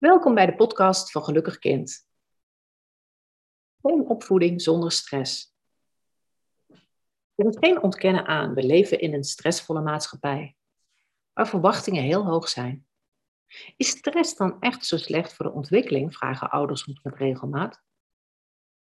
[0.00, 2.06] Welkom bij de podcast van Gelukkig Kind.
[3.82, 5.54] Geen opvoeding zonder stress.
[7.34, 10.56] Er is geen ontkennen aan, we leven in een stressvolle maatschappij,
[11.32, 12.86] waar verwachtingen heel hoog zijn.
[13.76, 17.82] Is stress dan echt zo slecht voor de ontwikkeling, vragen ouders ons met regelmaat.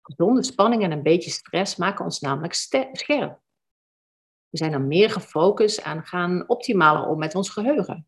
[0.01, 3.41] Gezonde spanning en een beetje stress maken ons namelijk scherp.
[4.49, 8.07] We zijn dan meer gefocust en gaan optimaler om met ons geheugen.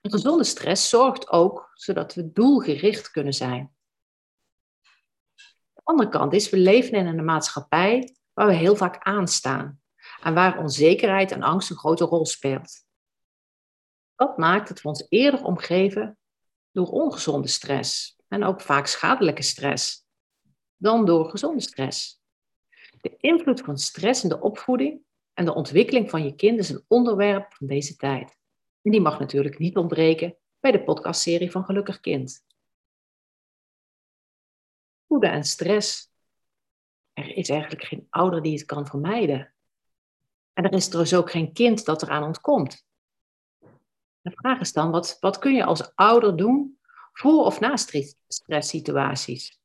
[0.00, 3.74] Een gezonde stress zorgt ook zodat we doelgericht kunnen zijn.
[5.72, 9.80] De andere kant is, we leven in een maatschappij waar we heel vaak aanstaan
[10.22, 12.84] en waar onzekerheid en angst een grote rol speelt.
[14.16, 16.18] Dat maakt dat we ons eerder omgeven
[16.72, 20.06] door ongezonde stress en ook vaak schadelijke stress
[20.76, 22.20] dan door gezonde stress.
[23.00, 26.84] De invloed van stress in de opvoeding en de ontwikkeling van je kind is een
[26.88, 28.39] onderwerp van deze tijd.
[28.82, 32.44] En die mag natuurlijk niet ontbreken bij de podcastserie van Gelukkig Kind.
[35.06, 36.10] Woede en stress.
[37.12, 39.54] Er is eigenlijk geen ouder die het kan vermijden.
[40.52, 42.84] En er is dus ook geen kind dat eraan ontkomt.
[44.20, 46.78] De vraag is dan, wat, wat kun je als ouder doen
[47.12, 47.76] voor of na
[48.26, 49.60] stresssituaties?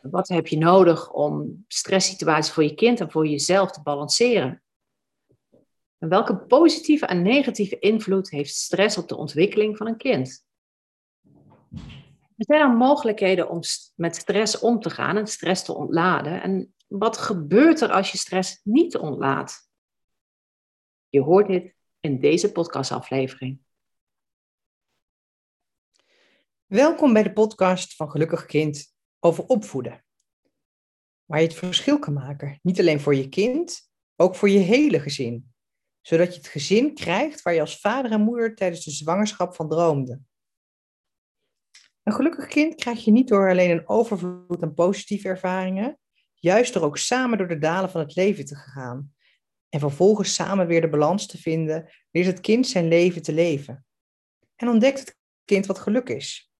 [0.00, 4.62] Wat heb je nodig om stresssituaties voor je kind en voor jezelf te balanceren?
[5.98, 10.46] En welke positieve en negatieve invloed heeft stress op de ontwikkeling van een kind?
[12.36, 13.60] Er zijn er mogelijkheden om
[13.94, 16.42] met stress om te gaan en stress te ontladen.
[16.42, 19.70] En wat gebeurt er als je stress niet ontlaat?
[21.08, 23.60] Je hoort dit in deze podcastaflevering.
[26.66, 30.04] Welkom bij de podcast van Gelukkig Kind over opvoeden.
[31.24, 32.58] Waar je het verschil kan maken.
[32.62, 35.54] Niet alleen voor je kind, ook voor je hele gezin
[36.06, 39.68] zodat je het gezin krijgt waar je als vader en moeder tijdens de zwangerschap van
[39.68, 40.20] droomde.
[42.02, 45.98] Een gelukkig kind krijg je niet door alleen een overvloed aan positieve ervaringen,
[46.34, 49.14] juist door ook samen door de dalen van het leven te gaan.
[49.68, 53.86] En vervolgens samen weer de balans te vinden, leert het kind zijn leven te leven.
[54.56, 56.52] En ontdekt het kind wat geluk is.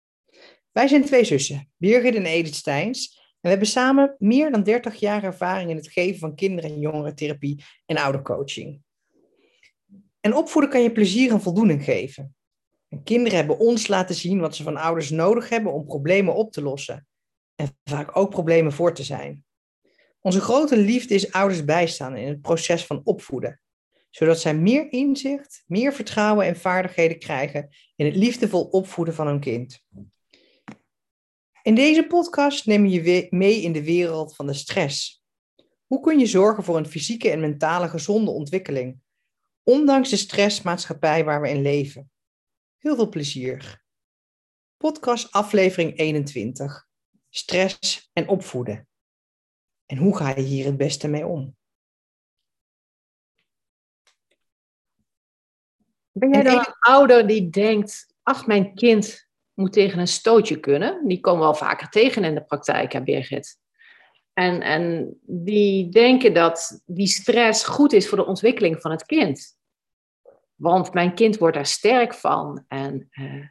[0.72, 4.94] Wij zijn twee zussen, Birgit en Edith Steins, en we hebben samen meer dan 30
[4.94, 8.84] jaar ervaring in het geven van kinderen- en jongerentherapie en oudercoaching.
[10.26, 12.34] En opvoeden kan je plezier en voldoening geven.
[12.88, 16.52] En kinderen hebben ons laten zien wat ze van ouders nodig hebben om problemen op
[16.52, 17.06] te lossen.
[17.54, 19.44] En vaak ook problemen voor te zijn.
[20.20, 23.60] Onze grote liefde is ouders bijstaan in het proces van opvoeden.
[24.10, 29.40] Zodat zij meer inzicht, meer vertrouwen en vaardigheden krijgen in het liefdevol opvoeden van hun
[29.40, 29.82] kind.
[31.62, 35.24] In deze podcast neem je mee in de wereld van de stress.
[35.86, 39.04] Hoe kun je zorgen voor een fysieke en mentale gezonde ontwikkeling?
[39.68, 42.10] Ondanks de stressmaatschappij waar we in leven.
[42.78, 43.82] Heel veel plezier.
[44.76, 46.88] Podcast aflevering 21.
[47.28, 48.88] Stress en opvoeden.
[49.86, 51.56] En hoe ga je hier het beste mee om?
[56.12, 61.08] Ben jij dan een ouder die denkt, ach, mijn kind moet tegen een stootje kunnen?
[61.08, 63.58] Die komen we al vaker tegen in de praktijk, hè Birgit?
[64.32, 69.55] En, en die denken dat die stress goed is voor de ontwikkeling van het kind.
[70.56, 72.64] Want mijn kind wordt daar sterk van.
[72.68, 73.46] En, uh,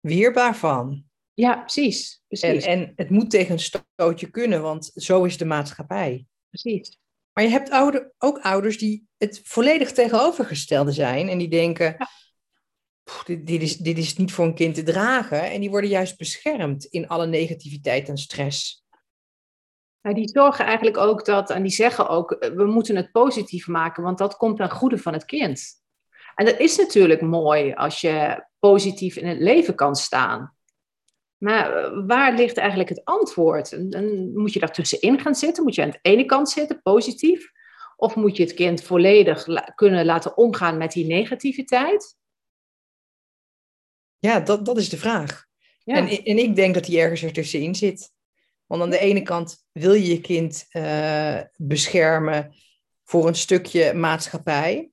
[0.00, 1.04] Weerbaar van.
[1.34, 2.22] Ja, precies.
[2.28, 2.64] precies.
[2.64, 3.58] En, en het moet tegen een
[3.94, 6.26] stootje kunnen, want zo is de maatschappij.
[6.48, 6.98] Precies.
[7.32, 11.96] Maar je hebt ouder, ook ouders die het volledig tegenovergestelde zijn en die denken,
[13.24, 15.50] dit, dit, is, dit is niet voor een kind te dragen.
[15.50, 18.84] En die worden juist beschermd in alle negativiteit en stress.
[20.02, 23.66] Nou, die zorgen eigenlijk ook dat, en die zeggen ook, eh, we moeten het positief
[23.66, 25.84] maken, want dat komt ten goede van het kind.
[26.36, 30.56] En dat is natuurlijk mooi als je positief in het leven kan staan.
[31.36, 33.72] Maar eh, waar ligt eigenlijk het antwoord?
[33.72, 35.64] En, moet je daar tussenin gaan zitten?
[35.64, 37.50] Moet je aan de ene kant zitten, positief?
[37.96, 42.16] Of moet je het kind volledig kunnen laten omgaan met die negativiteit?
[44.18, 45.46] Ja, dat, dat is de vraag.
[45.84, 45.94] Ja.
[45.94, 48.12] En, en ik denk dat die ergens ertussenin zit.
[48.66, 52.54] Want aan de ene kant wil je je kind uh, beschermen
[53.04, 54.90] voor een stukje maatschappij.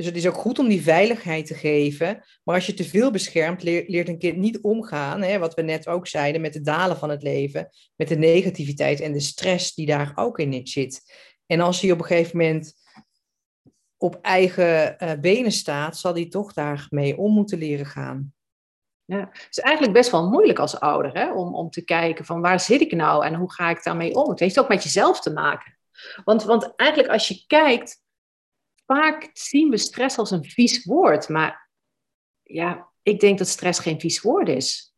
[0.00, 2.24] Dus het is ook goed om die veiligheid te geven.
[2.44, 5.86] Maar als je te veel beschermt, leert een kind niet omgaan, hè, wat we net
[5.86, 9.86] ook zeiden, met de dalen van het leven, met de negativiteit en de stress die
[9.86, 11.14] daar ook in zit.
[11.46, 12.74] En als hij op een gegeven moment
[13.96, 18.34] op eigen uh, benen staat, zal hij toch daarmee om moeten leren gaan.
[19.04, 21.32] Ja, het is eigenlijk best wel moeilijk als ouder hè?
[21.32, 24.30] Om, om te kijken van waar zit ik nou en hoe ga ik daarmee om.
[24.30, 25.78] Het heeft ook met jezelf te maken.
[26.24, 27.99] Want, want eigenlijk als je kijkt
[28.94, 31.68] vaak zien we stress als een vies woord, maar
[32.42, 34.94] ja, ik denk dat stress geen vies woord is.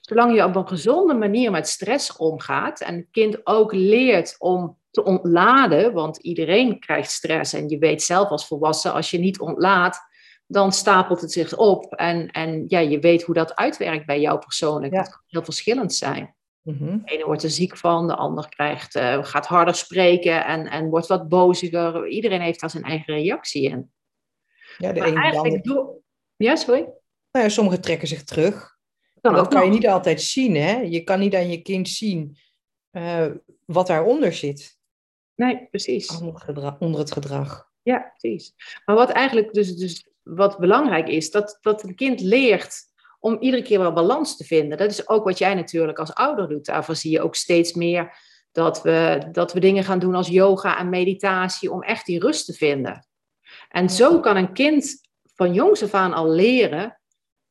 [0.00, 4.78] Zolang je op een gezonde manier met stress omgaat en het kind ook leert om
[4.90, 9.40] te ontladen, want iedereen krijgt stress en je weet zelf als volwassen, als je niet
[9.40, 10.00] ontlaat,
[10.46, 14.38] dan stapelt het zich op en, en ja, je weet hoe dat uitwerkt bij jou
[14.38, 14.94] persoonlijk.
[14.94, 16.34] Dat kan heel verschillend zijn.
[16.62, 16.98] Mhm.
[17.04, 20.88] De ene wordt er ziek van, de ander krijgt, eh, gaat harder spreken en, en
[20.88, 22.08] wordt wat boziger.
[22.08, 23.92] Iedereen heeft daar zijn eigen reactie in.
[24.78, 25.62] Ja, de eigenlijk ander.
[25.62, 25.94] door...
[26.36, 26.80] Ja, sorry?
[27.30, 28.78] Nou ja, sommigen trekken zich terug.
[29.20, 30.80] Kan dat kan je niet altijd zien, hè?
[30.80, 32.36] Je kan niet aan je kind zien
[32.90, 33.26] eh,
[33.64, 34.78] wat daaronder zit,
[35.34, 36.10] Nee, precies.
[36.18, 37.70] onder het gedra- onder het gedrag.
[37.82, 38.54] Ja, precies.
[38.84, 42.89] Maar wat eigenlijk dus, dus wat belangrijk is, dat, dat een kind leert
[43.20, 44.78] om iedere keer wel balans te vinden.
[44.78, 46.66] Dat is ook wat jij natuurlijk als ouder doet.
[46.66, 48.16] Daarvoor zie je ook steeds meer
[48.52, 52.46] dat we, dat we dingen gaan doen als yoga en meditatie om echt die rust
[52.46, 53.06] te vinden.
[53.68, 55.00] En zo kan een kind
[55.34, 57.00] van jongs af aan al leren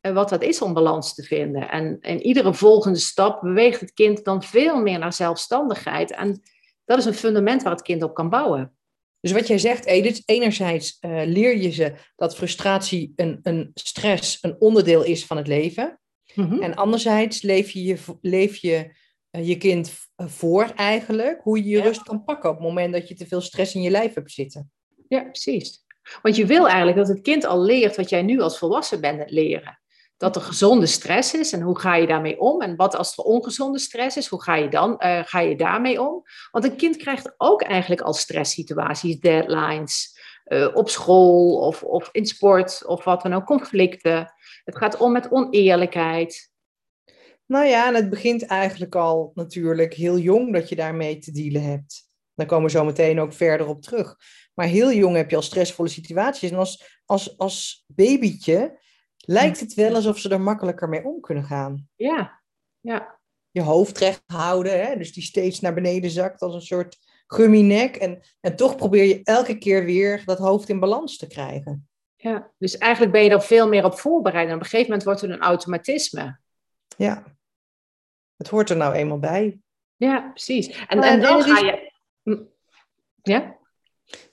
[0.01, 1.69] eh, wat dat is om balans te vinden.
[1.69, 6.11] En, en iedere volgende stap beweegt het kind dan veel meer naar zelfstandigheid.
[6.11, 6.41] En
[6.85, 8.78] dat is een fundament waar het kind op kan bouwen.
[9.21, 14.37] Dus wat jij zegt, Edith, enerzijds eh, leer je ze dat frustratie een, een stress
[14.41, 15.99] een onderdeel is van het leven.
[16.33, 16.61] Mhm.
[16.61, 18.95] En anderzijds leef je je, leef je,
[19.29, 21.83] eh, je kind v- voor eigenlijk hoe je je Ja.
[21.83, 24.31] rust kan pakken op het moment dat je te veel stress in je lijf hebt
[24.31, 24.71] zitten.
[25.07, 25.83] Ja, precies.
[26.21, 29.31] Want je wil eigenlijk dat het kind al leert wat jij nu als volwassen bent
[29.31, 29.79] leren.
[30.19, 32.61] Dat er gezonde stress is en hoe ga je daarmee om?
[32.61, 36.01] En wat als er ongezonde stress is, hoe ga je dan eh, ga je daarmee
[36.01, 36.23] om?
[36.51, 42.25] Want een kind krijgt ook eigenlijk al stresssituaties, deadlines, eh, op school of, of in
[42.25, 44.33] sport of wat dan ook, conflicten.
[44.63, 46.51] Het gaat om met oneerlijkheid.
[47.45, 51.63] Nou ja, en het begint eigenlijk al natuurlijk heel jong dat je daarmee te dealen
[51.63, 52.09] hebt.
[52.35, 54.15] Daar komen we zo meteen ook verder op terug.
[54.53, 56.51] Maar heel jong heb je al stressvolle situaties.
[56.51, 58.79] En als, als, als babytje
[59.29, 61.89] lijkt het wel alsof ze er makkelijker mee om kunnen gaan.
[61.95, 62.41] Ja,
[62.79, 63.19] ja,
[63.51, 64.97] Je hoofd recht houden, hè?
[64.97, 66.97] dus die steeds naar beneden zakt als een soort
[67.27, 67.95] gumminek.
[67.95, 71.89] En, en toch probeer je elke keer weer dat hoofd in balans te krijgen.
[72.15, 72.51] ja.
[72.57, 74.47] Dus eigenlijk ben je er veel meer op voorbereid.
[74.47, 76.39] En op een gegeven moment wordt het een automatisme.
[76.97, 77.23] Ja,
[78.37, 79.59] het hoort er nou eenmaal bij.
[79.95, 80.85] Ja, precies.
[80.87, 81.91] En, en dan ga je.
[82.23, 82.43] Hm.
[83.21, 83.57] Ja?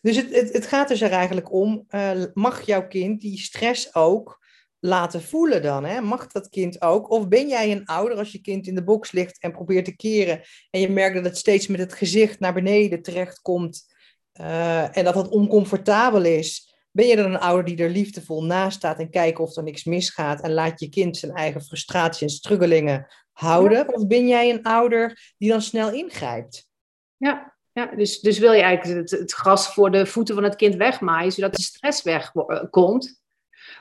[0.01, 3.95] Dus het, het, het gaat dus er eigenlijk om, eh, mag jouw kind die stress
[3.95, 4.45] ook
[4.87, 5.85] laten voelen dan?
[5.85, 6.01] Hè?
[6.01, 7.11] Mag dat kind ook?
[7.11, 9.97] Of ben jij een ouder als je kind in de box ligt en probeert te
[9.97, 10.41] keren
[10.71, 13.95] en je merkt dat het steeds met het gezicht naar beneden terechtkomt
[14.33, 16.75] eh, en dat het oncomfortabel is?
[16.91, 19.85] Ben je dan een ouder die er liefdevol naast staat en kijkt of er niks
[19.85, 23.95] misgaat en laat je kind zijn eigen frustratie en struggelingen houden?
[23.95, 26.69] Of ben jij een ouder die dan snel ingrijpt?
[27.17, 27.55] Ja.
[27.73, 30.75] Ja, dus, dus wil je eigenlijk het, het gras voor de voeten van het kind
[30.75, 33.21] wegmaaien, zodat de stress wegkomt.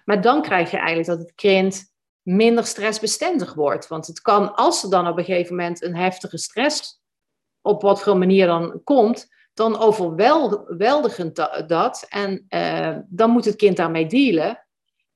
[0.05, 3.87] Maar dan krijg je eigenlijk dat het kind minder stressbestendig wordt.
[3.87, 7.01] Want het kan, als er dan op een gegeven moment een heftige stress
[7.61, 12.05] op wat voor manier dan komt, dan overweldigend da- dat.
[12.09, 14.65] En eh, dan moet het kind daarmee dealen.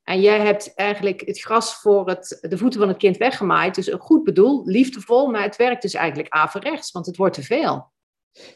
[0.03, 3.75] En jij hebt eigenlijk het gras voor het, de voeten van het kind weggemaaid.
[3.75, 7.91] Dus goed bedoeld, liefdevol, maar het werkt dus eigenlijk averechts, want het wordt te veel.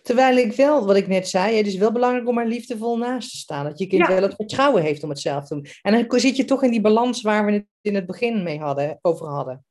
[0.02, 3.31] Terwijl ik wel, wat ik net zei, het is wel belangrijk om er liefdevol naast
[3.31, 3.66] te staan.
[3.66, 4.14] Dat je kind Ja.
[4.14, 5.66] wel het vertrouwen heeft om het zelf te doen.
[5.81, 8.60] En dan zit je toch in die balans waar we het in het begin mee
[8.60, 9.65] hadden, over hadden.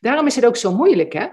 [0.00, 1.26] Daarom is het ook zo moeilijk, hè?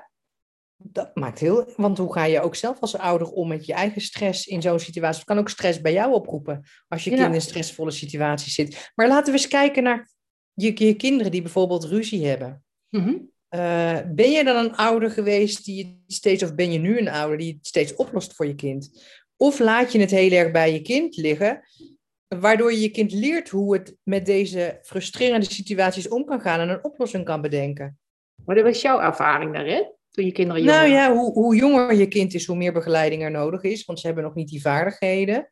[0.78, 1.74] Dat maakt heel...
[1.76, 4.80] Want hoe ga je ook zelf als ouder om met je eigen stress in zo'n
[4.80, 5.18] situatie?
[5.20, 7.16] Het kan ook stress bij jou oproepen als je Ja.
[7.16, 8.92] kind in een stressvolle situatie zit.
[8.96, 10.10] Maar laten we eens kijken naar
[10.54, 12.64] je, je kinderen die bijvoorbeeld ruzie hebben.
[12.90, 13.16] Mhm.
[13.50, 17.38] Eh, ben je dan een ouder geweest die steeds, of ben je nu een ouder
[17.38, 19.04] die het steeds oplost voor je kind?
[19.38, 21.62] Of laat je het heel erg bij je kind liggen,
[22.28, 26.70] waardoor je je kind leert hoe het met deze frustrerende situaties om kan gaan en
[26.70, 28.00] een oplossing kan bedenken?
[28.46, 29.94] Maar wat was jouw ervaring daarin?
[30.10, 33.24] Toen je kinderen jong Nou ja, hoe, hoe jonger je kind is, hoe meer begeleiding
[33.24, 35.52] er nodig is, want ze hebben nog niet die vaardigheden.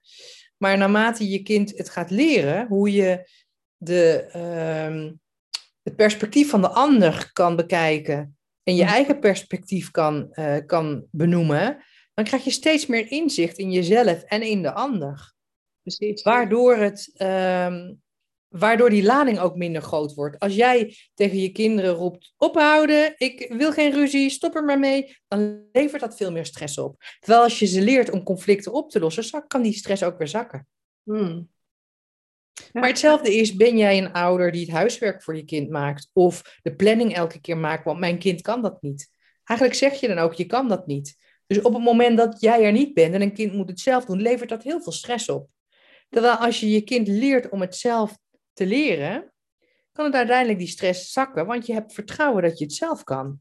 [0.57, 3.29] Maar naarmate je kind het gaat leren, hoe je
[3.77, 5.11] de, ehm,
[5.87, 8.93] het perspectief van de ander kan bekijken en je Mhm.
[8.93, 14.41] eigen perspectief kan, eh, kan benoemen, dan krijg je steeds meer inzicht in jezelf en
[14.41, 15.33] in de ander.
[15.81, 16.23] Precies.
[16.23, 17.93] Waardoor, het, ehm,
[18.47, 20.39] waardoor die lading ook minder groot wordt.
[20.39, 25.17] Als jij tegen je kinderen roept, ophouden, ik wil geen ruzie, stop er maar mee,
[25.27, 27.01] dan levert dat veel meer stress op.
[27.19, 30.27] Terwijl als je ze leert om conflicten op te lossen, kan die stress ook weer
[30.27, 30.67] zakken.
[31.03, 31.49] Hmm.
[32.79, 36.59] Maar hetzelfde is, ben jij een ouder die het huiswerk voor je kind maakt of
[36.61, 39.09] de planning elke keer maakt, want mijn kind kan dat niet.
[39.43, 41.17] Eigenlijk zeg je dan ook, je kan dat niet.
[41.47, 44.05] Dus op het moment dat jij er niet bent en een kind moet het zelf
[44.05, 45.49] doen, levert dat heel veel stress op.
[46.09, 48.17] Terwijl als je je kind leert om het zelf
[48.53, 49.33] te leren,
[49.91, 53.39] kan het uiteindelijk die stress zakken, want je hebt vertrouwen dat je het zelf kan.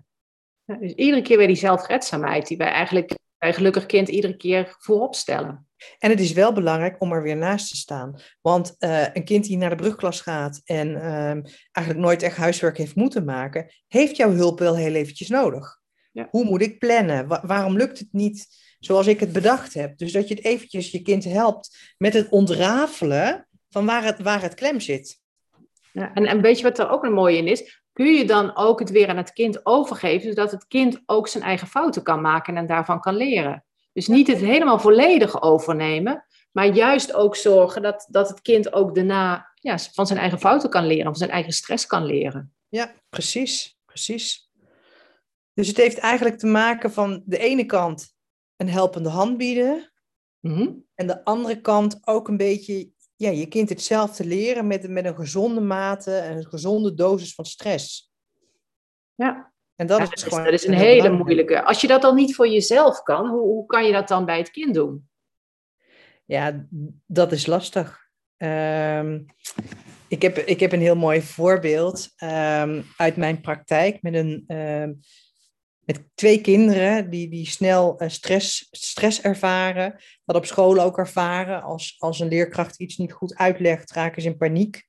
[0.65, 5.15] Dus iedere keer weer die zelfredzaamheid die wij eigenlijk bij gelukkig kind iedere keer voorop
[5.15, 5.66] stellen.
[5.99, 8.21] En het is wel belangrijk om er weer naast te staan.
[8.41, 11.31] Want uh, een kind die naar de brugklas gaat en uh,
[11.73, 15.79] eigenlijk nooit echt huiswerk heeft moeten maken, heeft jouw hulp wel heel eventjes nodig.
[16.13, 16.29] Ja.
[16.31, 17.27] Hoe moet ik plannen?
[17.27, 18.47] Wa waarom lukt het niet
[18.79, 19.99] zoals ik het bedacht heb?
[19.99, 24.43] Dus dat je het eventjes je kind helpt met het ontrafelen van waar het, waar
[24.43, 25.21] het klem zit.
[25.93, 27.85] Ja, en, en weet je wat er ook een mooie in is?
[27.97, 31.45] kun je dan ook het weer aan het kind overgeven, zodat het kind ook zijn
[31.45, 33.65] eigen fouten kan maken en daarvan kan leren.
[33.97, 38.95] Dus niet het helemaal volledig overnemen, maar juist ook zorgen dat, dat het kind ook
[38.95, 42.55] daarna ja, van zijn eigen fouten kan leren, van zijn eigen stress kan leren.
[42.69, 44.51] Ja, precies, precies.
[45.53, 48.15] Dus het heeft eigenlijk te maken van de ene kant
[48.57, 49.93] een helpende hand bieden,
[50.41, 55.05] mm en de andere kant ook een beetje ja, je kind hetzelfde leren met, met
[55.05, 58.13] een gezonde mate en een gezonde dosis van stress.
[59.15, 59.53] Ja.
[59.77, 61.65] En dat, is, gewoon, dat is een hele moeilijke.
[61.65, 64.39] Als je dat dan niet voor jezelf kan, hoe, hoe kan je dat dan bij
[64.39, 65.09] het kind doen?
[66.25, 66.67] Ja,
[67.07, 68.05] dat is lastig.
[68.37, 69.27] Um,
[70.09, 75.01] ik, heb, ik heb een heel mooi voorbeeld um, uit mijn praktijk met een, um,
[75.79, 80.01] met twee kinderen die, die snel uh, stress, stress ervaren.
[80.25, 81.63] Dat op school ook ervaren.
[81.63, 84.87] Als, als een leerkracht iets niet goed uitlegt, raken ze in paniek,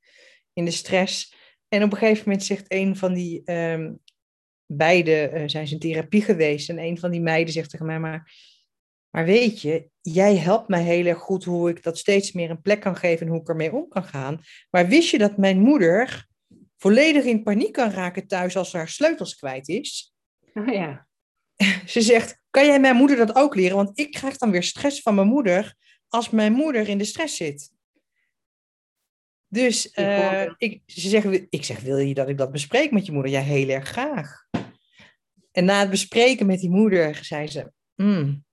[0.54, 1.36] in de stress.
[1.68, 4.00] En op een gegeven moment zegt een van die um,
[4.68, 6.70] beide, uh, zijn ze in therapie geweest.
[6.70, 8.32] En een van die meiden zegt tegen mij, maar,
[9.10, 12.62] maar weet je, jij helpt mij heel erg goed hoe ik dat steeds meer een
[12.62, 14.42] plek kan geven en hoe ik ermee om kan gaan.
[14.70, 16.28] Maar wist je dat mijn moeder
[16.78, 20.14] volledig in paniek kan raken thuis als ze haar sleutels kwijt is?
[20.54, 21.08] Oh ja.
[21.86, 23.76] Ze zegt, kan jij mijn moeder dat ook leren?
[23.76, 25.76] Want ik krijg dan weer stress van mijn moeder
[26.08, 27.76] als mijn moeder in de stress zit.
[29.48, 33.12] Dus uh, ik, ze zeggen, ik zeg, wil je dat ik dat bespreek met je
[33.12, 33.32] moeder?
[33.32, 34.47] Ja, heel erg graag.
[35.58, 38.46] En na het bespreken met die moeder zei ze, mm,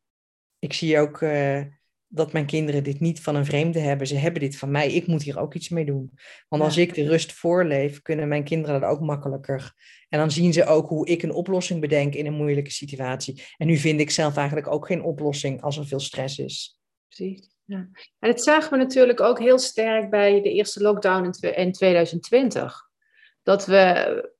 [0.58, 1.61] ik zie ook uh,
[2.06, 4.06] dat mijn kinderen dit niet van een vreemde hebben.
[4.06, 4.92] Ze hebben dit van mij.
[4.92, 6.18] Ik moet hier ook iets mee doen.
[6.49, 9.73] Want als ik de rust voorleef, kunnen mijn kinderen dat ook makkelijker.
[10.08, 13.42] En dan zien ze ook hoe ik een oplossing bedenk in een moeilijke situatie.
[13.56, 16.80] En nu vind ik zelf eigenlijk ook geen oplossing als er veel stress is.
[17.08, 17.50] Precies.
[17.64, 17.88] Ja.
[18.18, 22.88] En dat zagen we natuurlijk ook heel sterk bij de eerste lockdown in 2020.
[23.42, 24.32] Dat we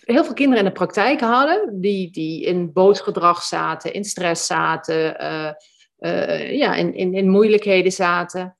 [0.00, 5.22] heel veel kinderen in de praktijk hadden, die, die in boosgedrag zaten, in stress zaten,
[5.22, 5.52] uh,
[5.98, 8.56] uh, ja, in, in, in moeilijkheden zaten.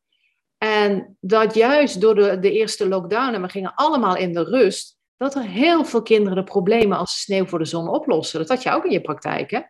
[0.59, 4.99] En dat juist door de, de eerste lockdown, en we gingen allemaal in de rust,
[5.17, 8.39] dat er heel veel kinderen de problemen als sneeuw voor de zon oplossen.
[8.39, 9.61] Dat had je ook in je praktijk, hè?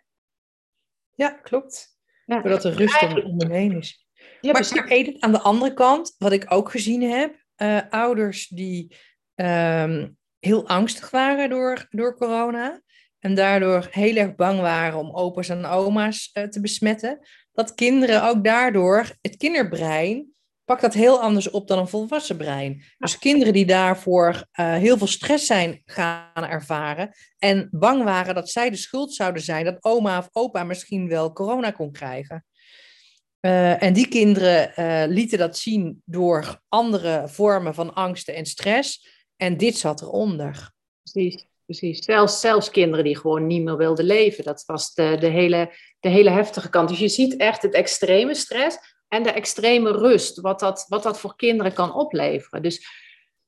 [1.15, 1.99] Ja, klopt.
[2.27, 2.41] Ja.
[2.41, 4.07] Doordat er rust om, om heen is.
[4.41, 8.97] Ja, maar, aan de andere kant, wat ik ook gezien heb, uh, ouders die
[9.35, 12.81] um, heel angstig waren door, door corona
[13.19, 17.19] en daardoor heel erg bang waren om opa's en oma's uh, te besmetten,
[17.53, 20.33] dat kinderen ook daardoor, het kinderbrein,
[20.65, 22.83] pakt dat heel anders op dan een volwassen brein.
[22.99, 28.51] Dus kinderen die daarvoor uh, heel veel stress zijn gaan ervaren en bang waren dat
[28.51, 32.45] zij de schuld zouden zijn dat oma of opa misschien wel corona kon krijgen.
[33.41, 39.20] Uh, en die kinderen lieten dat zien door andere vormen van angsten en stress.
[39.41, 40.73] En dit zat eronder.
[41.03, 42.05] Precies, precies.
[42.05, 44.45] Zelfs, zelfs kinderen die gewoon niet meer wilden leven.
[44.45, 46.89] Dat was de, de, hele, de hele heftige kant.
[46.89, 48.79] Dus je ziet echt het extreme stress
[49.09, 50.41] en de extreme rust.
[50.41, 52.63] Wat dat, wat dat voor kinderen kan opleveren.
[52.63, 52.87] Dus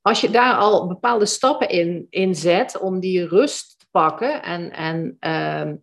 [0.00, 4.42] als je daar al bepaalde stappen in, in zet om die rust te pakken.
[4.42, 5.74] En, en uh,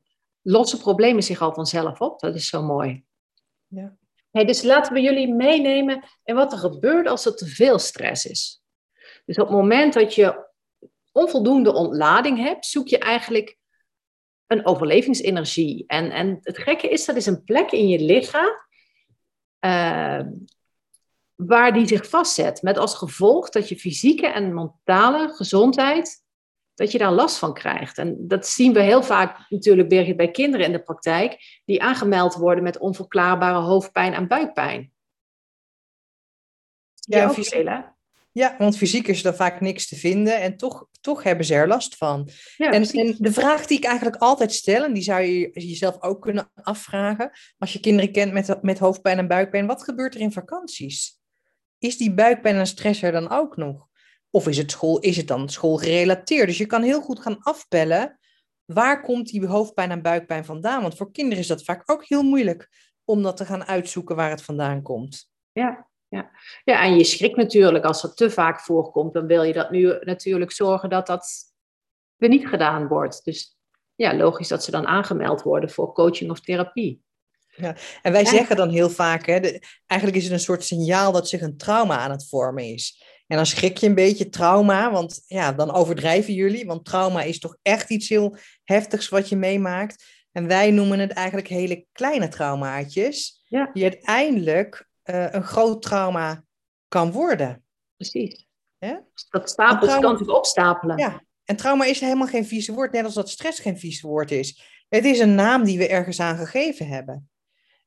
[0.41, 2.19] lossen problemen zich al vanzelf op.
[2.19, 3.03] Dat is zo mooi.
[3.67, 3.97] Ja.
[4.31, 8.25] Hey, dus laten we jullie meenemen in wat er gebeurt als er te veel stress
[8.25, 8.58] is.
[9.29, 10.47] Dus op het moment dat je
[11.11, 13.57] onvoldoende ontlading hebt, zoek je eigenlijk
[14.47, 15.83] een overlevingsenergie.
[15.87, 18.51] En, en het gekke is, dat is een plek in je lichaam
[19.65, 20.21] uh,
[21.35, 22.61] waar die zich vastzet.
[22.61, 26.23] Met als gevolg dat je fysieke en mentale gezondheid,
[26.73, 27.97] dat je daar last van krijgt.
[27.97, 32.35] En dat zien we heel vaak natuurlijk Birgit, bij kinderen in de praktijk, die aangemeld
[32.35, 34.93] worden met onverklaarbare hoofdpijn en buikpijn.
[36.93, 37.67] Ja, fysiek,
[38.31, 41.67] ja, want fysiek is er vaak niks te vinden en toch, toch hebben ze er
[41.67, 42.29] last van.
[42.57, 46.01] Ja, en, en, de vraag die ik eigenlijk altijd stel, en die zou je jezelf
[46.01, 50.21] ook kunnen afvragen, als je kinderen kent met, met hoofdpijn en buikpijn, wat gebeurt er
[50.21, 51.19] in vakanties?
[51.77, 53.87] Is die buikpijn en stress er dan ook nog?
[54.29, 56.47] Of is het, school, is het dan schoolgerelateerd?
[56.47, 58.19] Dus je kan heel goed gaan afpellen,
[58.65, 60.81] waar komt die hoofdpijn en buikpijn vandaan?
[60.81, 62.69] Want voor kinderen is dat vaak ook heel moeilijk
[63.03, 65.29] om dat te gaan uitzoeken waar het vandaan komt.
[65.51, 66.31] Ja, Ja.
[66.63, 69.13] ja, en je schrikt natuurlijk als dat te vaak voorkomt.
[69.13, 71.27] Dan wil je dat nu natuurlijk zorgen dat dat
[72.15, 73.23] weer niet gedaan wordt.
[73.23, 73.57] Dus
[73.95, 77.01] ja, logisch dat ze dan aangemeld worden voor coaching of therapie.
[77.55, 81.29] Ja, en wij zeggen dan heel vaak, hè, eigenlijk is het een soort signaal dat
[81.29, 83.03] zich een trauma aan het vormen is.
[83.27, 87.39] En dan schrik je een beetje trauma, want ja, dan overdrijven jullie, want trauma is
[87.39, 90.03] toch echt iets heel heftigs wat je meemaakt.
[90.31, 93.69] En wij noemen het eigenlijk hele kleine traumaatjes, ja.
[93.73, 96.43] die uiteindelijk uh, een groot trauma
[96.87, 97.63] kan worden.
[97.95, 98.47] Precies.
[98.77, 99.03] Ja?
[99.29, 100.97] Dat stapelt kan zich opstapelen.
[100.97, 104.31] Ja, en trauma is helemaal geen vieze woord, net als dat stress geen vieze woord
[104.31, 104.63] is.
[104.89, 107.29] Het is een naam die we ergens aan gegeven hebben.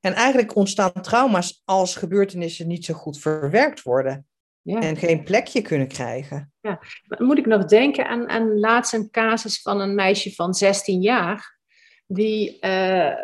[0.01, 4.27] En eigenlijk ontstaan trauma's als gebeurtenissen niet zo goed verwerkt worden.
[4.63, 4.81] Ja.
[4.81, 6.53] En geen plekje kunnen krijgen.
[6.61, 6.81] Ja,
[7.19, 11.59] moet ik nog denken aan, aan laatst een casus van een meisje van 16 jaar.
[12.07, 13.15] Die uh,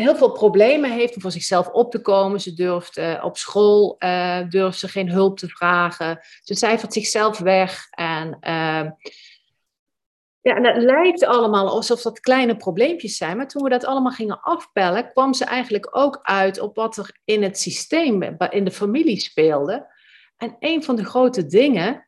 [0.00, 2.40] heel veel problemen heeft om voor zichzelf op te komen.
[2.40, 6.18] Ze durft uh, op school uh, durft ze geen hulp te vragen.
[6.42, 7.86] Ze cijfert zichzelf weg.
[7.90, 8.38] En
[10.40, 13.36] ja, en het lijkt allemaal alsof dat kleine probleempjes zijn.
[13.36, 17.18] Maar toen we dat allemaal gingen afpellen, kwam ze eigenlijk ook uit op wat er
[17.24, 19.86] in het systeem, in de familie speelde.
[20.36, 22.07] En een van de grote dingen,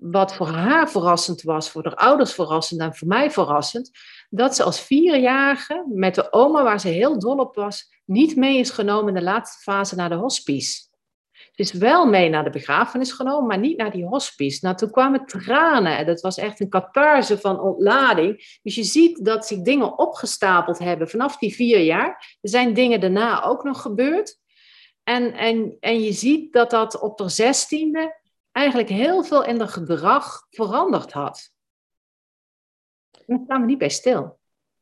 [0.00, 3.90] wat voor haar verrassend was, voor haar ouders verrassend en voor mij verrassend,
[4.30, 8.58] dat ze als vierjarige met de oma, waar ze heel dol op was, niet mee
[8.58, 10.88] is genomen in de laatste fase naar de hospice.
[11.32, 14.58] Ze is wel mee naar de begrafenis genomen, maar niet naar die hospice.
[14.62, 15.96] Nou, toen kwamen tranen.
[15.96, 18.58] En dat was echt een catharse van ontlading.
[18.62, 22.36] Dus je ziet dat zich dingen opgestapeld hebben vanaf die vier jaar.
[22.40, 24.38] Er zijn dingen daarna ook nog gebeurd.
[25.02, 28.19] En, en, en je ziet dat dat op de zestiende
[28.52, 31.50] eigenlijk heel veel in het gedrag veranderd had.
[33.26, 34.38] daar staan we niet bij stil.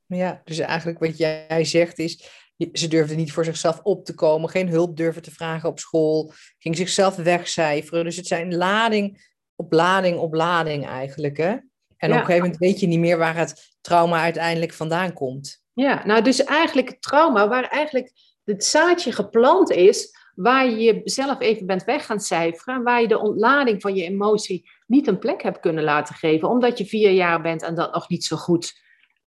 [0.07, 2.29] Ja, dus eigenlijk wat jij zegt is,
[2.73, 6.33] ze durfde niet voor zichzelf op te komen, geen hulp durven te vragen op school,
[6.59, 8.05] ging zichzelf wegcijferen.
[8.05, 11.37] Dus het zijn lading op lading op lading eigenlijk.
[11.37, 11.57] Hè?
[11.97, 15.63] En op een gegeven moment weet je niet meer waar het trauma uiteindelijk vandaan komt.
[15.73, 18.13] Ja, nou dus eigenlijk het trauma waar eigenlijk
[18.45, 23.19] het zaadje geplant is, waar je jezelf even bent weg gaan cijferen, waar je de
[23.19, 27.41] ontlading van je emotie niet een plek hebt kunnen laten geven, omdat je vier jaar
[27.41, 28.81] bent en dat nog niet zo goed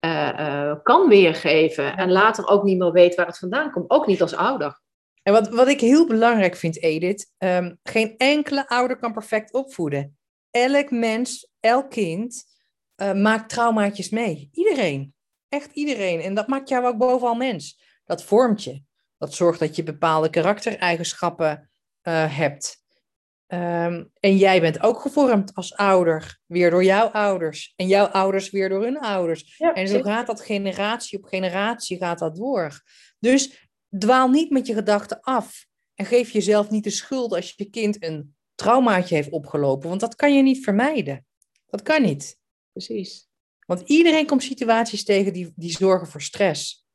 [0.01, 1.97] uh, kan weergeven.
[1.97, 4.81] En later ook niet meer weet waar het vandaan komt, ook niet als ouder.
[5.23, 10.19] En wat, wat ik heel belangrijk vind, Edith, um, geen enkele ouder kan perfect opvoeden.
[10.51, 12.45] Elk mens, elk kind
[12.97, 14.49] uh, maakt traumaatjes mee.
[14.53, 15.15] Iedereen.
[15.49, 16.21] Echt iedereen.
[16.21, 17.83] En dat maakt jou ook bovenal mens.
[18.05, 18.87] Dat vormt je.
[19.19, 21.71] Dat zorgt dat je bepaalde karaktereigenschappen
[22.03, 22.87] uh, hebt.
[23.53, 27.73] Um, en jij bent ook gevormd als ouder, weer door jouw ouders.
[27.77, 29.57] En jouw ouders weer door hun ouders.
[29.57, 32.83] Ja, en zo gaat dat generatie op generatie gaat dat door.
[33.19, 35.67] Dus dwaal niet met je gedachten af.
[35.95, 39.89] En geef jezelf niet de schuld als je kind een traumaatje heeft opgelopen.
[39.89, 41.27] Want dat kan je niet vermijden.
[41.67, 42.39] Dat kan niet.
[42.73, 43.29] Precies.
[43.67, 46.87] Want iedereen komt situaties tegen die, die zorgen voor stress.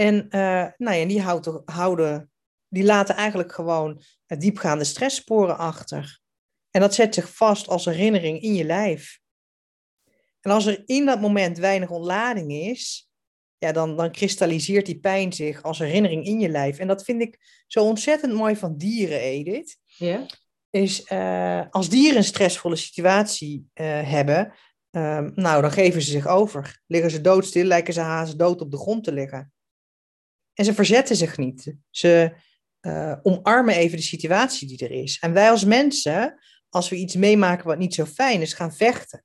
[0.00, 2.30] En uh, nou ja, die houden, houden,
[2.68, 6.20] die laten eigenlijk gewoon diepgaande stresssporen achter.
[6.70, 9.20] En dat zet zich vast als herinnering in je lijf.
[10.40, 13.10] En als er in dat moment weinig ontlading is,
[13.58, 16.78] ja, dan, dan kristalliseert die pijn zich als herinnering in je lijf.
[16.78, 19.78] En dat vind ik zo ontzettend mooi van dieren, Edith.
[19.86, 20.26] Ja.
[20.70, 24.52] Is uh, als dieren een stressvolle situatie uh, hebben,
[24.90, 26.82] uh, nou, dan geven ze zich over.
[26.86, 29.52] Liggen ze doodstil, lijken ze hazen dood op de grond te liggen.
[30.58, 31.74] En ze verzetten zich niet.
[31.90, 32.32] Ze,
[32.80, 35.18] uh, omarmen even de situatie die er is.
[35.20, 39.24] En wij als mensen, als we iets meemaken wat niet zo fijn is, gaan vechten.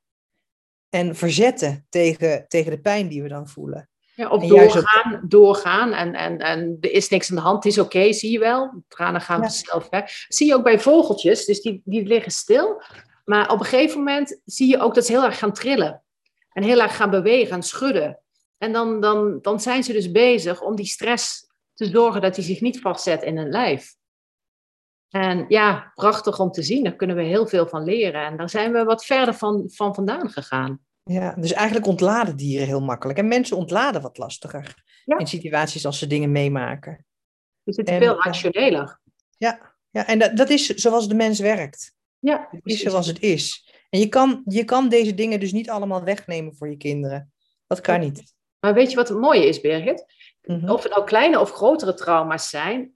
[0.90, 3.90] En verzetten tegen, tegen de pijn die we dan voelen.
[4.16, 7.80] Ja, of doorgaan, doorgaan en, en, en er is niks aan de hand, het is
[7.80, 8.84] oké, zie je wel.
[8.88, 9.44] Tranen gaan ja.
[9.44, 10.26] vanzelf weg.
[10.28, 12.82] Zie je ook bij vogeltjes, dus die, die liggen stil.
[13.26, 16.04] Maar op een gegeven moment zie je ook dat ze heel erg gaan trillen.
[16.52, 18.23] En heel erg gaan bewegen en schudden.
[18.64, 22.46] En dan, dan, dan zijn ze dus bezig om die stress te zorgen dat hij
[22.46, 23.96] zich niet vastzet in een lijf.
[25.10, 26.84] En ja, prachtig om te zien.
[26.84, 28.26] Daar kunnen we heel veel van leren.
[28.26, 30.80] En daar zijn we wat verder van, van vandaan gegaan.
[31.04, 33.20] Ja, dus eigenlijk ontladen dieren heel makkelijk.
[33.20, 37.06] En mensen ontladen wat lastiger in situaties als ze dingen meemaken.
[37.64, 39.00] Dus het is veel rationeler.
[39.38, 41.96] Ja, ja en dat, dat is zoals de mens werkt.
[42.20, 43.72] Ja, het is zoals het is.
[43.90, 47.34] En je kan, je kan deze dingen dus niet allemaal wegnemen voor je kinderen.
[47.68, 48.34] Dat kan niet.
[48.64, 50.06] Maar weet je wat het mooie is, Birgit?
[50.44, 50.70] Mhm.
[50.70, 52.94] Of het nou kleine of grotere trauma's zijn,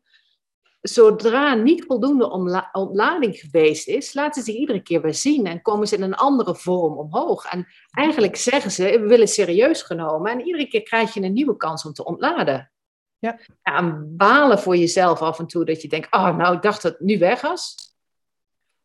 [0.82, 2.30] zodra niet voldoende
[2.72, 6.16] ontlading geweest is, laten ze zich iedere keer weer zien en komen ze in een
[6.16, 7.46] andere vorm omhoog.
[7.46, 11.58] En eigenlijk zeggen ze, we willen serieus genomen en iedere keer krijg je een nieuwe
[11.58, 12.72] kans om te ontladen.
[13.20, 13.40] Ja.
[13.62, 16.92] En balen voor jezelf af en toe, dat je denkt, oh, nou, ik dacht dat
[16.92, 17.76] het nu weg was.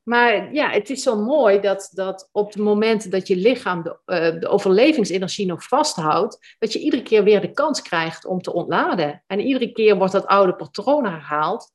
[0.02, 3.98] Maar ja, het is zo mooi dat, dat op het moment dat je lichaam de,
[4.06, 8.52] uh, de overlevingsenergie nog vasthoudt, dat je iedere keer weer de kans krijgt om te
[8.52, 9.22] ontladen.
[9.26, 11.72] En iedere keer wordt dat oude patroon herhaald.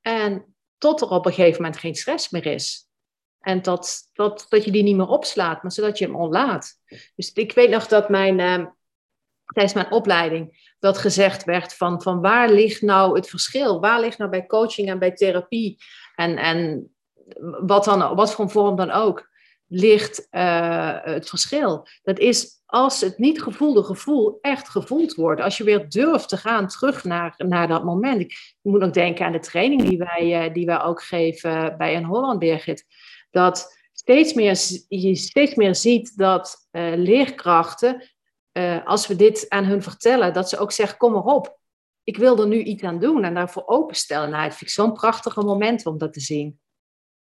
[0.00, 2.88] En tot er op een gegeven moment geen stress meer is.
[3.40, 6.72] En dat, dat, dat je die niet meer opslaat, maar zodat je hem ontlaat.
[7.14, 8.66] Dus ik weet nog dat mijn, uh,
[9.44, 13.80] tijdens mijn opleiding dat gezegd werd van, van waar ligt nou het verschil?
[13.80, 15.76] Waar ligt nou bij coaching en bij therapie
[16.14, 16.90] en, en
[17.60, 19.28] wat, dan, wat voor vorm dan ook,
[19.66, 21.86] ligt uh, het verschil.
[22.02, 25.40] Dat is als het niet gevoelde gevoel echt gevoeld wordt.
[25.40, 28.20] Als je weer durft te gaan terug naar, naar dat moment.
[28.20, 31.96] Ik moet ook denken aan de training die wij, uh, die wij ook geven bij
[31.96, 32.84] een Holland Birgit.
[33.30, 38.08] Dat steeds meer, je steeds meer ziet dat uh, leerkrachten,
[38.84, 41.58] als we dit aan hun vertellen, dat ze ook zeggen, kom maar op.
[42.02, 44.30] Ik wil er nu iets aan doen en daarvoor openstellen.
[44.30, 46.60] Nou, het vind ik zo'n prachtige moment om dat te zien.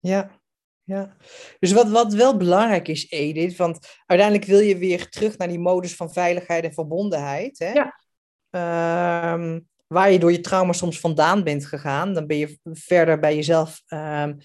[0.03, 0.41] Ja,
[0.85, 1.17] ja.
[1.59, 5.59] Dus wat, wat wel belangrijk is, Edith, want uiteindelijk wil je weer terug naar die
[5.59, 7.59] modus van veiligheid en verbondenheid.
[7.59, 7.73] Hè?
[7.73, 8.01] Ja.
[8.51, 13.35] Ehm, waar je door je trauma soms vandaan bent gegaan, dan ben je verder bij
[13.35, 14.39] jezelf, um,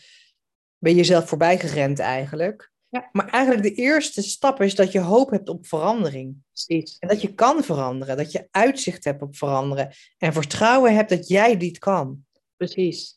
[0.77, 2.71] ben je jezelf voorbij gerend eigenlijk.
[2.89, 3.09] Ja.
[3.11, 6.35] Maar eigenlijk de eerste stap is dat je hoop hebt op verandering.
[6.53, 6.97] Precies.
[6.99, 9.93] En dat je kan veranderen, dat je uitzicht hebt op veranderen.
[10.17, 12.25] En vertrouwen hebt dat jij dit kan.
[12.57, 13.16] Precies.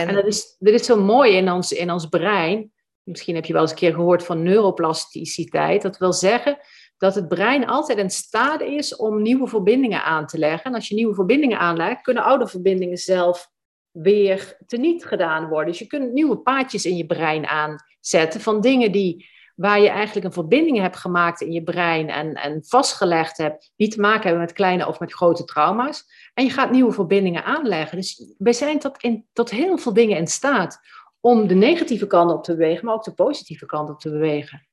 [0.00, 2.72] En, en dat, is, dat is zo mooi in ons, in ons brein.
[3.02, 5.82] Misschien heb je wel eens een keer gehoord van neuroplasticiteit.
[5.82, 6.58] Dat wil zeggen
[6.96, 10.64] dat het brein altijd in staat is om nieuwe verbindingen aan te leggen.
[10.64, 13.50] En als je nieuwe verbindingen aanlegt, kunnen oude verbindingen zelf
[13.90, 15.66] weer teniet gedaan worden.
[15.66, 20.26] Dus je kunt nieuwe paadjes in je brein aanzetten van dingen die waar je eigenlijk
[20.26, 24.40] een verbinding hebt gemaakt in je brein en, en vastgelegd hebt, die te maken hebben
[24.40, 26.04] met kleine of met grote trauma's.
[26.34, 27.96] En je gaat nieuwe verbindingen aanleggen.
[27.96, 30.80] Dus wij zijn tot, in, tot heel veel dingen in staat
[31.20, 34.68] om de negatieve kant op te bewegen, maar ook de positieve kant op te bewegen.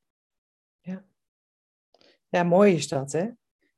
[0.81, 1.03] Ja,
[2.29, 3.27] ja mooi is dat, hè?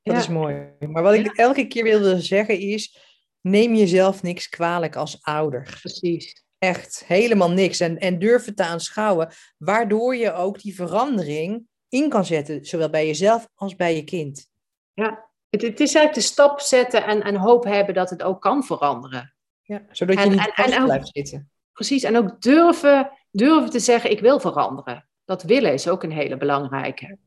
[0.04, 0.74] Dat is mooi.
[0.80, 2.98] Maar wat ik elke keer wilde zeggen is,
[3.42, 5.78] neem jezelf niks kwalijk als ouder.
[5.82, 6.41] Precies.
[6.64, 7.80] Echt, helemaal niks.
[7.80, 12.90] En, en durf het te aanschouwen, waardoor je ook die verandering in kan zetten, zowel
[12.90, 14.50] bij jezelf als bij je kind.
[14.94, 18.42] Ja, het, het is eigenlijk de stap zetten en, en hoop hebben dat het ook
[18.42, 19.36] kan veranderen.
[19.62, 21.52] Ja, zodat je niet vast blijft zitten.
[21.74, 25.08] Precies, en ook durven, durven te zeggen, ik wil veranderen.
[25.26, 27.18] Dat willen is ook een hele belangrijke.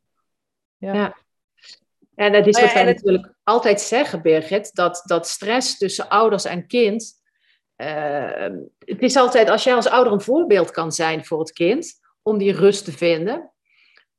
[0.76, 0.94] Ja.
[0.94, 1.16] ja.
[2.14, 6.66] En dat is wat wij natuurlijk altijd zeggen, Birgit, dat, dat stress tussen ouders en
[6.66, 7.22] kind
[7.84, 12.00] uh, het is altijd, als jij als ouder een voorbeeld kan zijn voor het kind,
[12.22, 13.52] om die rust te vinden,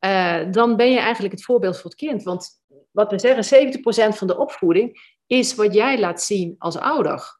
[0.05, 2.23] uh, dan ben je eigenlijk het voorbeeld voor het kind.
[2.23, 2.49] Want
[2.91, 3.73] wat we zeggen,
[4.13, 7.39] 70% van de opvoeding is wat jij laat zien als ouder.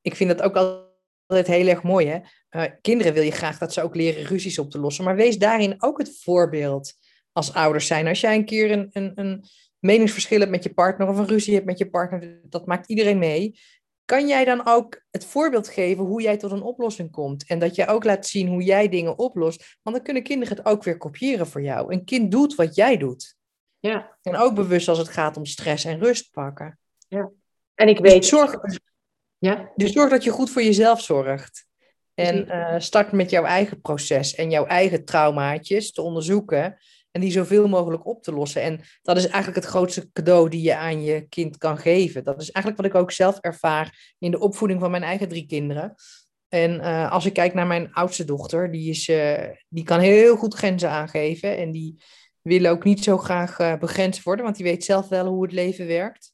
[0.00, 2.06] Ik vind dat ook altijd heel erg mooi.
[2.06, 2.18] Hè?
[2.50, 5.38] Uh, kinderen wil je graag dat ze ook leren ruzies op te lossen, maar wees
[5.38, 6.92] daarin ook het voorbeeld
[7.32, 8.06] als ouders zijn.
[8.06, 9.44] Als jij een keer een, een, een
[9.78, 13.18] meningsverschil hebt met je partner of een ruzie hebt met je partner, dat maakt iedereen
[13.18, 13.58] mee
[14.08, 17.46] kan jij dan ook het voorbeeld geven hoe jij tot een oplossing komt?
[17.46, 19.76] En dat jij ook laat zien hoe jij dingen oplost.
[19.82, 21.92] Want dan kunnen kinderen het ook weer kopiëren voor jou.
[21.92, 23.36] Een kind doet wat jij doet.
[23.78, 24.18] Ja.
[24.22, 26.78] En ook bewust als het gaat om stress en rust pakken.
[27.08, 27.30] Ja.
[27.74, 28.20] En ik weet...
[28.20, 28.54] Dus zorg,
[29.38, 29.72] ja?
[29.76, 31.66] dus zorg dat je goed voor jezelf zorgt.
[32.14, 36.78] En uh, start met jouw eigen proces en jouw eigen traumaatjes te onderzoeken
[37.18, 38.62] en die zoveel mogelijk op te lossen.
[38.62, 42.24] En dat is eigenlijk het grootste cadeau die je aan je kind kan geven.
[42.24, 45.46] Dat is eigenlijk wat ik ook zelf ervaar in de opvoeding van mijn eigen drie
[45.46, 45.94] kinderen.
[46.48, 50.36] En uh, als ik kijk naar mijn oudste dochter, die, is, uh, die kan heel
[50.36, 51.56] goed grenzen aangeven.
[51.56, 52.02] En die
[52.42, 55.52] wil ook niet zo graag uh, begrensd worden, want die weet zelf wel hoe het
[55.52, 56.32] leven werkt.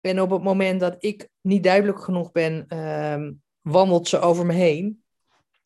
[0.00, 4.52] En op het moment dat ik niet duidelijk genoeg ben, ehm, wandelt ze over me
[4.52, 5.02] heen.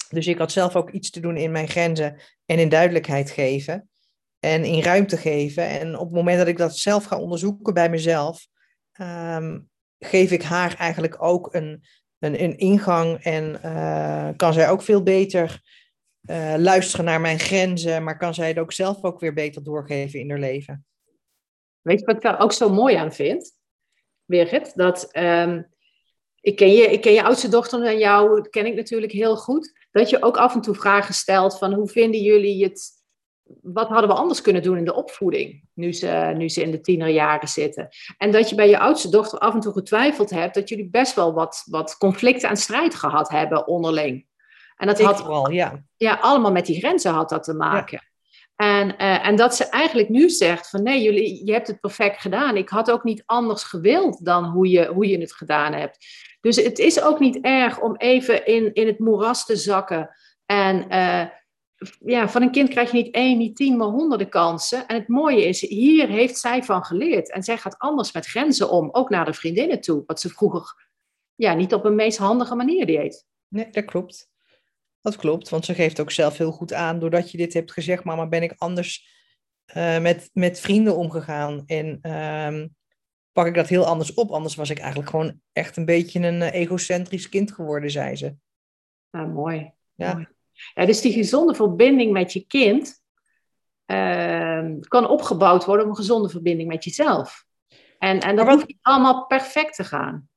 [0.09, 3.91] Dus ik had zelf ook iets te doen in mijn grenzen en in duidelijkheid geven
[4.45, 5.69] en in ruimte geven.
[5.69, 8.47] En op het moment dat ik dat zelf ga onderzoeken bij mezelf,
[8.93, 9.61] ehm,
[9.99, 11.85] geef ik haar eigenlijk ook een,
[12.19, 15.61] een, een ingang en uh, kan zij ook veel beter
[16.23, 20.21] uh, luisteren naar mijn grenzen, maar kan zij het ook zelf ook weer beter doorgeven
[20.21, 20.87] in haar leven.
[21.81, 23.53] Weet je wat ik daar ook zo mooi aan vind,
[24.25, 24.73] Birgit?
[24.75, 25.69] Dat um,
[26.41, 29.81] ik, ken je, ik ken je oudste dochter en jou ken ik natuurlijk heel goed.
[29.91, 33.02] Dat je ook af en toe vragen stelt van hoe vinden jullie het
[33.63, 36.81] wat hadden we anders kunnen doen in de opvoeding, nu ze, nu ze in de
[36.81, 37.89] tienerjaren zitten?
[38.19, 41.15] En dat je bij je oudste dochter af en toe getwijfeld hebt dat jullie best
[41.15, 44.27] wel wat, wat conflicten en strijd gehad hebben onderling.
[44.77, 45.85] En dat Ik had wel, ja.
[45.97, 48.03] ja, allemaal met die grenzen had dat te maken.
[48.57, 52.21] En, eh, en dat ze eigenlijk nu zegt van nee, jullie, je hebt het perfect
[52.21, 52.57] gedaan.
[52.57, 56.07] Ik had ook niet anders gewild dan hoe je, hoe je het gedaan hebt.
[56.41, 60.11] Dus het is ook niet erg om even in, in het moeras te zakken.
[60.47, 61.25] En uh,
[62.05, 64.87] ja, van een kind krijg je niet één, niet tien, maar honderden kansen.
[64.87, 67.33] En het mooie is, hier heeft zij van geleerd.
[67.33, 70.03] En zij gaat anders met grenzen om, ook naar de vriendinnen toe.
[70.07, 70.91] Wat ze vroeger
[71.35, 73.27] ja, niet op een meest handige manier deed.
[73.49, 74.31] Nee, dat klopt.
[75.01, 78.05] Dat klopt, want ze geeft ook zelf heel goed aan, doordat je dit hebt gezegd,
[78.05, 79.09] mama, ben ik anders
[79.77, 81.63] uh, met, met vrienden omgegaan.
[81.67, 82.67] En uh,
[83.33, 84.31] pak ik dat heel anders op.
[84.31, 88.35] Anders was ik eigenlijk gewoon echt een beetje een uh, egocentrisch kind geworden, zei ze.
[89.11, 89.73] Ah, mooi.
[89.95, 90.15] Ja.
[90.15, 90.27] Mooi.
[90.75, 93.03] Ja, dus die gezonde verbinding met je kind
[93.87, 97.45] uh, kan opgebouwd worden op een gezonde verbinding met jezelf.
[97.99, 100.29] En, en dat wat, hoeft niet allemaal perfect te gaan.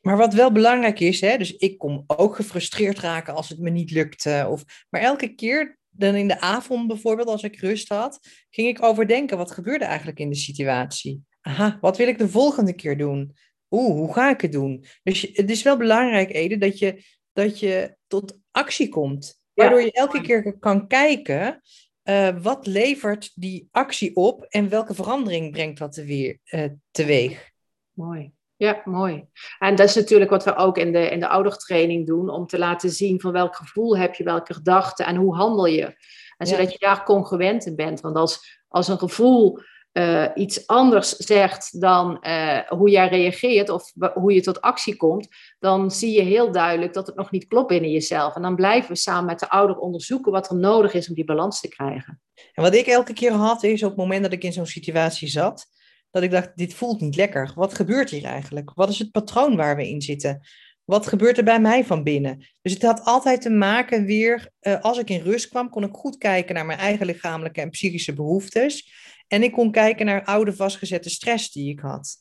[0.00, 3.70] Maar wat wel belangrijk is, hè, dus ik kom ook gefrustreerd raken als het me
[3.70, 4.26] niet lukt.
[4.26, 8.82] of, maar elke keer, dan in de avond bijvoorbeeld, als ik rust had, ging ik
[8.82, 11.22] overdenken, wat gebeurde eigenlijk in de situatie?
[11.40, 13.36] Aha, wat wil ik de volgende keer doen?
[13.70, 14.84] Oeh, hoe ga ik het doen?
[15.02, 19.41] Dus het is wel belangrijk, Ede, dat je, dat je tot actie komt.
[19.54, 21.60] Waardoor je elke keer kan kijken,
[22.04, 27.50] uh, wat levert die actie op en welke verandering brengt dat weer, uh, teweeg?
[27.92, 28.32] Mooi.
[28.56, 29.24] Ja, mooi.
[29.58, 32.58] En dat is natuurlijk wat we ook in de, in de oudertraining doen, om te
[32.58, 35.96] laten zien van welk gevoel heb je, welke gedachten en hoe handel je.
[36.36, 38.00] En zodat je daar congruent in bent.
[38.00, 39.58] Want als, als een gevoel
[39.92, 45.28] uh, iets anders zegt dan uh, hoe jij reageert of hoe je tot actie komt,
[45.58, 48.34] dan zie je heel duidelijk dat het nog niet klopt binnen jezelf.
[48.34, 51.24] En dan blijven we samen met de ouder onderzoeken wat er nodig is om die
[51.24, 52.20] balans te krijgen.
[52.52, 55.28] En wat ik elke keer had is op het moment dat ik in zo'n situatie
[55.28, 55.66] zat,
[56.10, 57.52] dat ik dacht, dit voelt niet lekker.
[57.54, 58.70] Wat gebeurt hier eigenlijk?
[58.74, 60.40] Wat is het patroon waar we in zitten?
[60.84, 62.46] Wat gebeurt er bij mij van binnen?
[62.62, 65.94] Dus het had altijd te maken weer, uh, als ik in rust kwam, kon ik
[65.94, 68.90] goed kijken naar mijn eigen lichamelijke en psychische behoeftes.
[69.32, 72.16] En ik kon kijken naar oude vastgezette stress die ik had.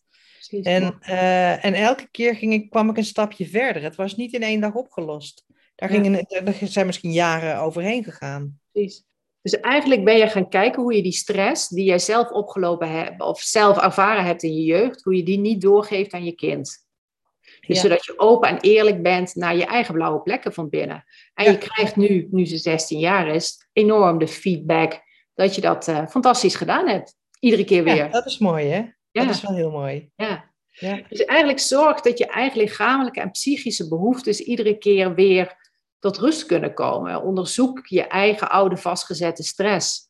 [0.61, 3.81] en, uh, en elke keer ging ik, kwam ik een stapje verder.
[3.81, 5.45] Het was niet in één dag opgelost.
[5.75, 8.59] Daar, gingen, daar zijn misschien jaren overheen gegaan.
[8.71, 9.03] Precies.
[9.41, 13.21] Dus eigenlijk ben je gaan kijken hoe je die stress die jij zelf opgelopen hebt
[13.21, 16.85] of zelf ervaren hebt in je jeugd, hoe je die niet doorgeeft aan je kind.
[17.67, 21.03] Dus zodat je open en eerlijk bent naar je eigen blauwe plekken van binnen.
[21.33, 21.51] En ja.
[21.51, 25.09] je krijgt nu, nu ze 16 jaar is, enorm de feedback
[25.41, 27.15] dat je dat uh, fantastisch gedaan hebt.
[27.39, 27.95] Iedere keer weer.
[27.95, 28.85] Ja, dat is mooi, hè?
[29.11, 29.25] Ja.
[29.25, 30.11] Dat is wel heel mooi.
[30.15, 30.51] Ja.
[30.69, 31.01] ja.
[31.09, 35.55] Dus eigenlijk zorg dat je eigen lichamelijke en psychische behoeftes iedere keer weer
[35.99, 37.21] tot rust kunnen komen.
[37.21, 40.07] Onderzoek je eigen oude vastgezette stress.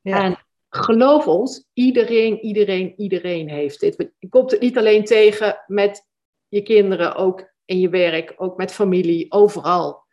[0.00, 0.22] Ja.
[0.22, 4.10] En geloof ons, iedereen, iedereen, iedereen heeft dit.
[4.18, 6.06] Je komt het niet alleen tegen met
[6.48, 10.06] je kinderen, ook in je werk, ook met familie, overal.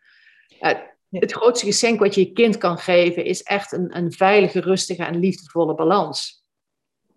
[1.19, 5.03] Het grootste geschenk wat je je kind kan geven is echt een, een veilige, rustige
[5.03, 6.43] en liefdevolle balans.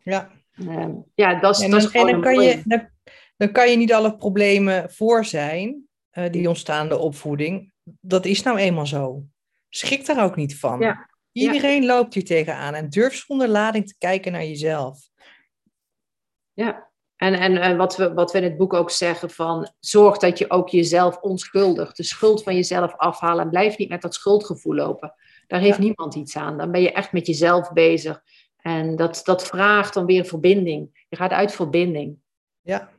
[0.02, 0.30] Ja.
[0.56, 2.88] Uh, ja, dat is, en dan, dat is dan, kan je, dan,
[3.36, 7.72] dan, kan je niet alle problemen voor zijn uh, die ontstaan de opvoeding.
[8.00, 9.22] Dat is nou eenmaal zo.
[9.68, 10.80] Schrik daar ook niet van.
[10.80, 11.10] Ja.
[11.32, 11.88] Iedereen ja.
[11.88, 15.08] loopt hier tegenaan en durf zonder lading te kijken naar jezelf.
[16.52, 16.87] Ja,
[17.18, 20.38] en, en, en wat, we, wat we in het boek ook zeggen van zorg dat
[20.38, 24.74] je ook jezelf onschuldig, de schuld van jezelf afhalen en blijf niet met dat schuldgevoel
[24.74, 25.14] lopen.
[25.46, 25.82] Daar heeft ja.
[25.82, 26.58] niemand iets aan.
[26.58, 28.22] Dan ben je echt met jezelf bezig.
[28.56, 31.06] En dat, dat vraagt dan weer verbinding.
[31.08, 32.18] Je gaat uit verbinding.
[32.60, 32.90] Ja.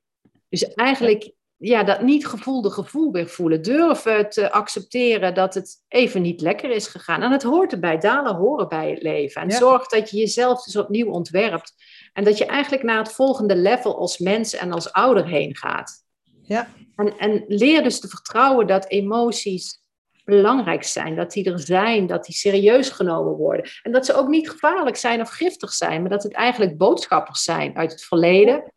[0.50, 3.62] Dus eigenlijk ja, dat niet gevoelde gevoel weer voelen.
[3.62, 7.22] Durven te accepteren dat het even niet lekker is gegaan.
[7.22, 7.98] En het hoort erbij.
[7.98, 9.42] Dalen horen bij het leven.
[9.42, 9.58] En ja.
[9.58, 11.74] zorg dat je jezelf dus opnieuw ontwerpt.
[12.14, 16.04] En dat je eigenlijk naar het volgende level als mens en als ouder heen gaat.
[16.42, 16.68] Ja.
[16.96, 19.82] En, en leer dus te vertrouwen dat emoties
[20.24, 21.16] belangrijk zijn.
[21.16, 23.66] Dat die er zijn, dat die serieus genomen worden.
[23.84, 26.02] En dat ze ook niet gevaarlijk zijn of giftig zijn.
[26.02, 28.74] Maar dat het eigenlijk boodschappers zijn uit het verleden.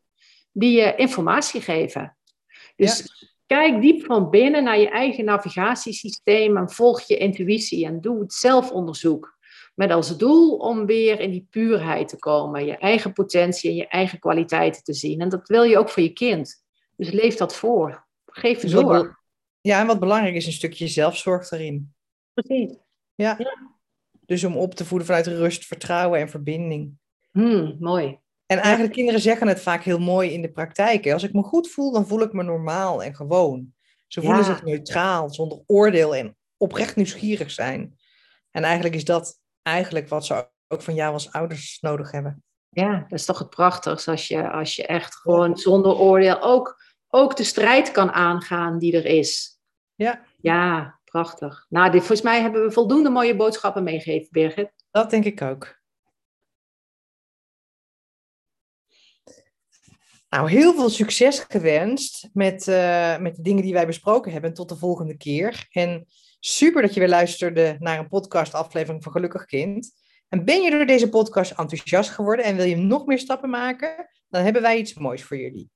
[0.53, 2.17] Die je informatie geven.
[2.83, 3.29] Dus ja.
[3.47, 8.33] kijk diep van binnen naar je eigen navigatiesysteem en volg je intuïtie en doe het
[8.33, 9.41] zelfonderzoek.
[9.75, 13.89] Met als doel om weer in die puurheid te komen, je eigen potentie en je
[13.89, 15.21] eigen kwaliteiten te zien.
[15.21, 16.65] En dat wil je ook voor je kind.
[16.97, 18.07] Dus leef dat voor.
[18.27, 19.21] Geef het door.
[19.61, 21.95] Ja, en wat belangrijk is, een stukje zelfzorg erin.
[22.35, 22.77] Precies.
[23.15, 23.35] Ja.
[23.39, 23.73] ja.
[24.27, 26.99] Dus om op te voeden vanuit rust, vertrouwen en verbinding.
[27.31, 28.22] Hmm, mooi.
[28.53, 31.11] En eigenlijk, kinderen zeggen het vaak heel mooi in de praktijk.
[31.11, 33.75] Als ik me goed voel, dan voel ik me normaal en gewoon.
[34.07, 34.45] Ze voelen ja.
[34.45, 37.99] zich neutraal, zonder oordeel en oprecht nieuwsgierig zijn.
[38.51, 42.43] En eigenlijk is dat eigenlijk wat ze ook van jou als ouders nodig hebben.
[42.69, 46.83] Ja, dat is toch het prachtigste als je, als je echt gewoon zonder oordeel ook,
[47.09, 49.61] ook de strijd kan aangaan die er is.
[49.95, 50.25] Ja.
[50.37, 51.67] Ja, Prachtig.
[51.69, 54.73] Nou, dit, volgens mij hebben we voldoende mooie boodschappen meegegeven, Birgit.
[54.91, 55.81] Dat denk ik ook.
[60.33, 64.55] Nou, heel veel succes gewenst met, uh, met de dingen die wij besproken hebben.
[64.55, 65.67] Tot de volgende keer.
[65.71, 66.07] En
[66.41, 69.93] super dat je weer luisterde naar een podcast-aflevering van Gelukkig Kind.
[70.29, 74.09] En ben je door deze podcast enthousiast geworden en wil je nog meer stappen maken?
[74.29, 75.71] Dan hebben wij iets moois voor jullie.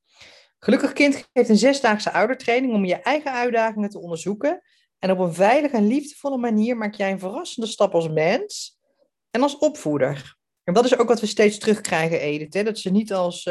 [0.58, 4.62] Gelukkig Kind geeft een zesdaagse oudertraining om je eigen uitdagingen te onderzoeken.
[4.98, 8.78] En op een veilige en liefdevolle manier maak jij een verrassende stap als mens
[9.30, 10.36] en als opvoeder.
[10.64, 12.54] En dat is ook wat we steeds terugkrijgen, Edith.
[12.54, 12.62] Hè?
[12.62, 13.48] Dat ze niet als,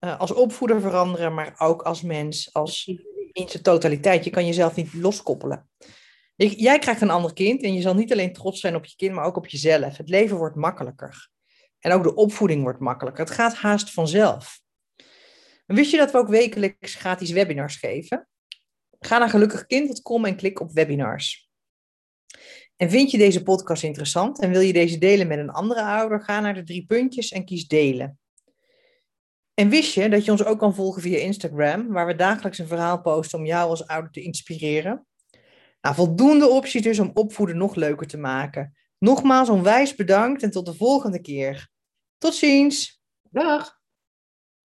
[0.00, 2.86] uh, als opvoeder veranderen, maar ook als mens, als
[3.32, 4.24] in zijn totaliteit.
[4.24, 5.68] Je kan jezelf niet loskoppelen.
[6.36, 9.14] Jij krijgt een ander kind en je zal niet alleen trots zijn op je kind,
[9.14, 9.96] maar ook op jezelf.
[9.96, 11.30] Het leven wordt makkelijker.
[11.78, 13.24] En ook de opvoeding wordt makkelijker.
[13.24, 14.60] Het gaat haast vanzelf.
[15.66, 18.28] En wist je dat we ook wekelijks gratis webinars geven?
[18.98, 21.50] Ga naar gelukkigkind.com en klik op webinars.
[22.76, 26.22] En vind je deze podcast interessant en wil je deze delen met een andere ouder?
[26.22, 28.19] Ga naar de drie puntjes en kies delen.
[29.60, 32.66] En wist je dat je ons ook kan volgen via Instagram, waar we dagelijks een
[32.66, 35.06] verhaal posten om jou als ouder te inspireren?
[35.80, 38.74] Nou, voldoende opties dus om opvoeden nog leuker te maken.
[38.98, 41.68] Nogmaals onwijs bedankt en tot de volgende keer.
[42.18, 43.02] Tot ziens.
[43.30, 43.79] Dag.